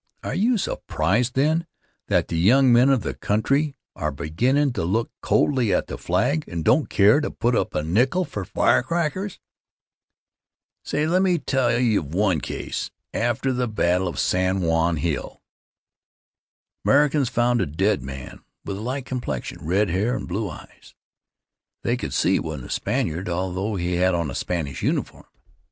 [0.23, 1.67] Are you surprised then
[2.07, 6.43] that the young men of the country are beginnin' to look coldly on the flag
[6.47, 9.39] and don't care to put up a nickel for firecrackers?
[10.85, 13.53] 15 The Curse of Civil Service Reform Say, let me tell of one case After
[13.53, 15.43] the battle of San Juan Hill,
[16.83, 20.95] the Americans found a dead man with a light complexion, red hair and blue eyes.
[21.83, 25.27] They could see he wasn't a Spaniard, although he had on a Spanish uniform.